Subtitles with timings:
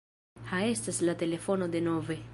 [0.53, 2.23] Ha estas la telefono denove.